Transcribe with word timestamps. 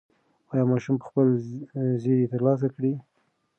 ایا 0.51 0.63
ماشوم 0.71 0.95
به 0.99 1.05
خپل 1.09 1.27
زېری 2.01 2.25
ترلاسه 2.33 2.67
کړي؟ 2.75 2.93